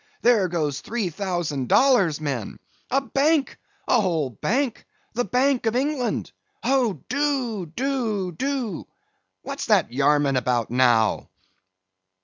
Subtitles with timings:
[0.23, 4.87] There goes three thousand dollars, men!—a bank!—a whole bank!
[5.13, 11.27] The bank of England!—Oh, do, do, do!—What's that Yarman about now?"